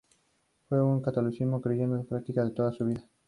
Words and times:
Fue 0.67 0.81
un 0.81 0.93
buen 0.93 1.01
católico 1.03 1.61
creyente 1.61 1.99
y 2.01 2.07
practicante 2.07 2.55
toda 2.55 2.71
su 2.71 2.85
vida. 2.85 3.07